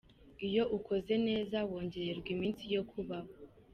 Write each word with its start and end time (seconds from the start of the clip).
Iyo 0.47 0.63
ukoze 0.77 1.13
neza 1.27 1.57
wongererwa 1.69 2.29
iminsi 2.35 2.63
yo 2.75 2.83
kubaho. 2.91 3.31